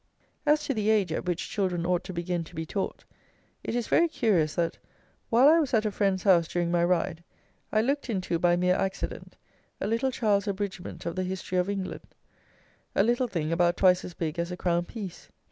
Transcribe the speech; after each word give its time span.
As 0.47 0.63
to 0.63 0.73
the 0.73 0.89
age 0.89 1.11
at 1.13 1.25
which 1.25 1.47
children 1.47 1.85
ought 1.85 2.03
to 2.05 2.11
begin 2.11 2.43
to 2.45 2.55
be 2.55 2.65
taught, 2.65 3.03
it 3.63 3.75
is 3.75 3.85
very 3.87 4.07
curious, 4.07 4.55
that, 4.55 4.79
while 5.29 5.47
I 5.47 5.59
was 5.59 5.75
at 5.75 5.85
a 5.85 5.91
friend's 5.91 6.23
house 6.23 6.47
during 6.47 6.71
my 6.71 6.83
ride, 6.83 7.23
I 7.71 7.81
looked 7.81 8.09
into, 8.09 8.39
by 8.39 8.55
mere 8.55 8.73
accident, 8.73 9.37
a 9.79 9.85
little 9.85 10.09
child's 10.09 10.47
abridgment 10.47 11.05
of 11.05 11.15
the 11.15 11.23
History 11.23 11.59
of 11.59 11.69
England: 11.69 12.15
a 12.95 13.03
little 13.03 13.27
thing 13.27 13.51
about 13.51 13.77
twice 13.77 14.03
as 14.03 14.15
big 14.15 14.39
as 14.39 14.51
a 14.51 14.57
crown 14.57 14.85
piece. 14.85 15.29